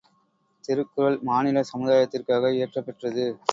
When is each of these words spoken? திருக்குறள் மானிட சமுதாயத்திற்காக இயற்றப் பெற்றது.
திருக்குறள் 0.63 1.17
மானிட 1.21 1.63
சமுதாயத்திற்காக 1.63 2.53
இயற்றப் 2.53 2.87
பெற்றது. 2.87 3.25